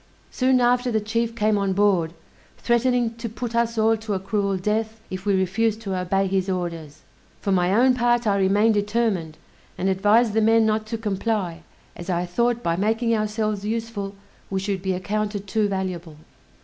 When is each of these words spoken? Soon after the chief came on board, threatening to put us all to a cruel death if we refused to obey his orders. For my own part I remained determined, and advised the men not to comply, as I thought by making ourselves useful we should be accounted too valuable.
Soon 0.31 0.59
after 0.59 0.89
the 0.91 0.99
chief 0.99 1.35
came 1.35 1.59
on 1.59 1.73
board, 1.73 2.13
threatening 2.57 3.13
to 3.17 3.29
put 3.29 3.53
us 3.53 3.77
all 3.77 3.95
to 3.97 4.15
a 4.15 4.19
cruel 4.19 4.57
death 4.57 4.99
if 5.11 5.27
we 5.27 5.35
refused 5.35 5.79
to 5.81 5.95
obey 5.95 6.25
his 6.25 6.49
orders. 6.49 7.03
For 7.39 7.51
my 7.51 7.71
own 7.71 7.93
part 7.93 8.25
I 8.25 8.39
remained 8.39 8.73
determined, 8.73 9.37
and 9.77 9.89
advised 9.89 10.33
the 10.33 10.41
men 10.41 10.65
not 10.65 10.87
to 10.87 10.97
comply, 10.97 11.61
as 11.95 12.09
I 12.09 12.25
thought 12.25 12.63
by 12.63 12.75
making 12.77 13.13
ourselves 13.13 13.63
useful 13.63 14.15
we 14.49 14.59
should 14.59 14.81
be 14.81 14.93
accounted 14.93 15.45
too 15.45 15.67
valuable. 15.67 16.17